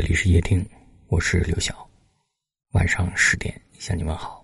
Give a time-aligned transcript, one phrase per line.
[0.00, 0.66] 这里是夜听，
[1.08, 1.86] 我是刘晓。
[2.72, 4.42] 晚上十点向你们好。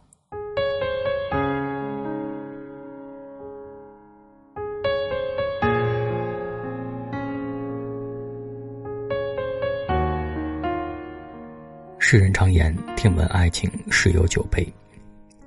[11.98, 14.70] 世人常言，听闻爱情十有九悲。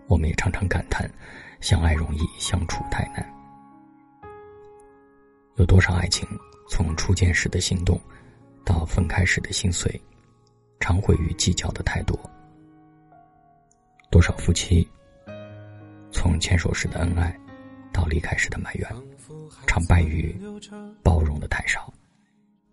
[0.07, 1.07] 我们也常常感叹，
[1.61, 3.23] 相爱容易相处太难。
[5.57, 6.27] 有多少爱情
[6.67, 8.01] 从初见时的心动，
[8.69, 9.99] 到分开时的心碎，
[10.79, 12.15] 常毁于计较的太多。
[14.11, 14.87] 多少夫妻
[16.11, 17.35] 从牵手时的恩爱，
[17.91, 18.87] 到离开时的埋怨，
[19.65, 20.39] 常败于
[21.01, 21.91] 包容的太少。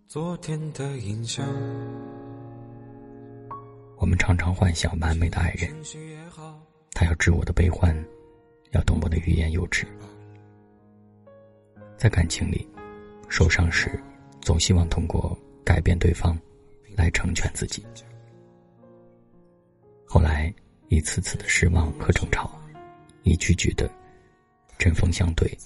[0.07, 1.47] 昨天的印象。
[3.97, 5.75] 我们常常幻想完美的爱人。
[6.93, 7.97] 他要知我的悲欢，
[8.73, 9.87] 要懂我的欲言又止。
[11.97, 12.69] 在感情里，
[13.31, 13.99] 受伤时，
[14.43, 16.39] 总希望通过改变对方，
[16.95, 17.85] 来成全自己。
[20.07, 20.55] 后来，
[20.87, 22.57] 一次次的失望和争吵，
[23.25, 23.91] 一句句的
[24.79, 25.59] 针锋相对，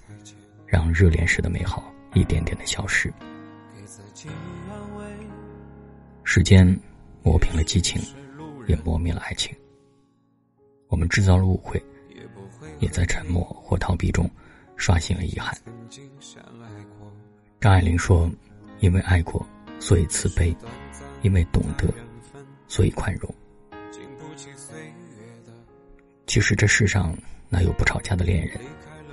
[0.67, 3.13] 让热恋时的美好一点点的消失。
[6.25, 6.67] 时间
[7.23, 8.01] 磨平了激情，
[8.67, 9.55] 也磨灭了爱情。
[10.89, 11.81] 我们制造了误会，
[12.79, 14.29] 也在沉默或逃避中
[14.77, 15.55] 刷新了遗憾。
[17.61, 18.31] 张爱玲说
[18.81, 19.47] ：“因为爱过，
[19.81, 20.55] 所以慈悲；
[21.23, 21.93] 因为懂得，
[22.69, 23.35] 所以宽容。”
[26.27, 27.17] 其实这世上
[27.49, 28.61] 哪有不吵架的恋人，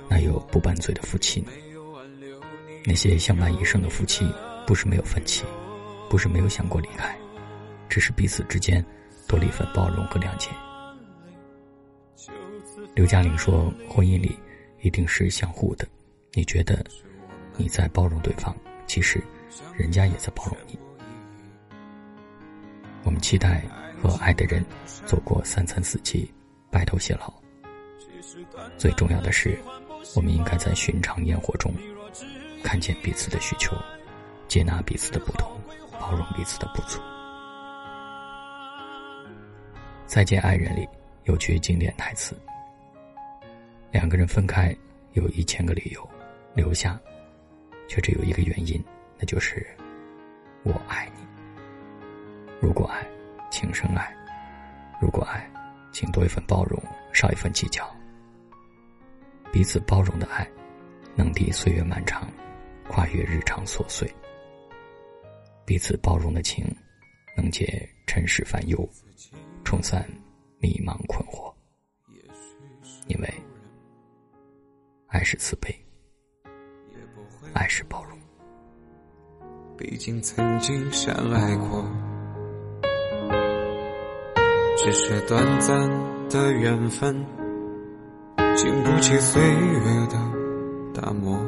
[0.08, 1.50] 哪有不拌嘴的夫妻呢？
[2.84, 4.24] 那些相伴一生的夫妻，
[4.66, 5.44] 不是没有分歧，
[6.08, 7.18] 不是没有想过离开，
[7.88, 8.84] 只是彼此之间
[9.26, 10.48] 多了一份包容和谅解。
[12.94, 14.38] 刘嘉玲说：“婚姻里
[14.80, 15.86] 一定是相互的。
[16.34, 16.84] 你觉得
[17.56, 19.22] 你在包容对方，其实
[19.76, 20.78] 人家也在包容你。
[23.04, 23.64] 我们期待
[24.02, 24.64] 和爱的人
[25.06, 26.32] 走过三餐四季，
[26.70, 27.32] 白头偕老。
[28.76, 29.58] 最重要的是，
[30.14, 31.72] 我们应该在寻常烟火中
[32.62, 33.76] 看见彼此的需求，
[34.46, 35.50] 接纳彼此的不同，
[35.98, 36.98] 包容彼此的不足。”
[40.10, 40.88] 《再见爱人》里
[41.24, 42.36] 有句经典台词。
[43.90, 44.76] 两个人分开，
[45.12, 46.02] 有一千个理由；
[46.54, 46.98] 留下，
[47.88, 48.82] 却只有一个原因，
[49.18, 49.66] 那就是
[50.62, 51.26] 我爱你。
[52.60, 53.06] 如果爱，
[53.50, 54.04] 请深爱；
[55.00, 55.50] 如果爱，
[55.92, 56.80] 请多一份包容，
[57.12, 57.88] 少一份计较。
[59.52, 60.48] 彼此包容的爱，
[61.16, 62.28] 能抵岁月漫长，
[62.88, 64.08] 跨越日常琐碎；
[65.64, 66.64] 彼此包容的情，
[67.36, 68.88] 能解尘世烦忧，
[69.64, 70.08] 冲散
[70.58, 71.52] 迷茫困惑。
[73.08, 73.34] 因为。
[75.10, 75.74] 爱是慈悲，
[77.54, 78.18] 爱是包容。
[79.78, 81.84] 毕竟曾经相爱过，
[84.76, 85.88] 只是短暂
[86.28, 87.24] 的缘分，
[88.56, 89.80] 经不起岁月
[90.10, 90.18] 的
[90.92, 91.38] 打磨。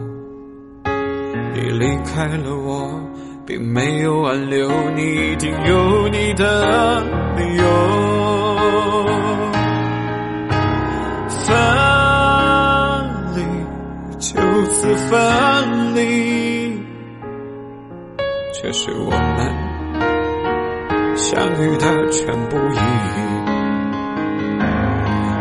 [1.52, 3.02] 你离开了我，
[3.44, 7.00] 并没有挽留，你一定有你的
[7.36, 7.64] 理由。
[11.28, 11.56] 分
[13.34, 13.42] 离，
[14.20, 16.39] 就此分离
[18.62, 19.16] 却是我们
[21.16, 22.78] 相遇的全部意义。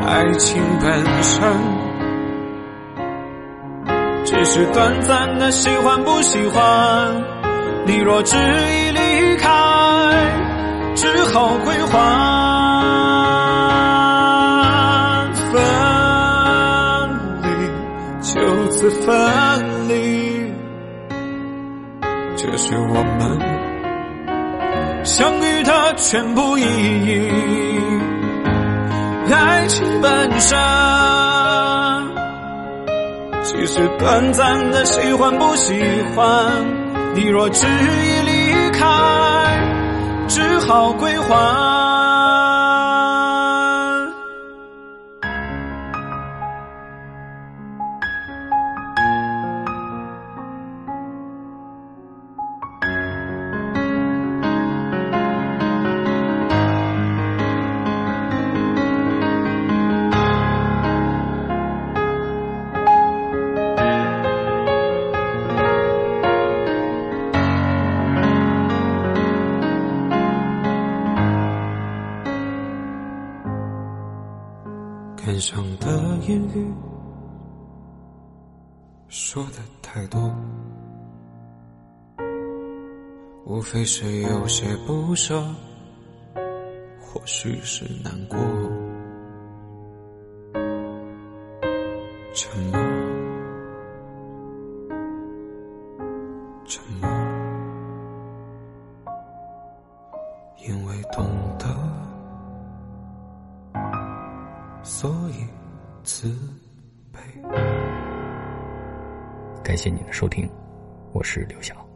[0.08, 0.90] 爱情本
[1.22, 1.44] 身
[4.24, 7.22] 只是短暂的喜欢不喜欢，
[7.86, 9.50] 你若执意离开，
[10.96, 12.00] 只好归还。
[15.52, 15.62] 分
[17.44, 17.50] 离，
[18.22, 19.10] 就此分
[19.90, 20.29] 离。
[22.42, 23.38] 这是我们
[25.04, 27.30] 相遇的全部意义。
[29.30, 30.58] 爱情本身
[33.44, 35.74] 其实短暂的喜欢不喜
[36.16, 36.50] 欢，
[37.14, 38.88] 你若执意离开，
[40.30, 41.79] 只好归还。
[75.30, 76.74] 天上的言语
[79.10, 80.20] 说的太多，
[83.46, 85.40] 无非是有些不舍，
[87.00, 88.40] 或许是难过。
[92.34, 92.99] 沉默，
[104.84, 105.46] 所以
[106.04, 106.34] 慈
[107.12, 107.20] 悲。
[109.64, 110.50] 感谢您的收听，
[111.12, 111.89] 我是刘晓。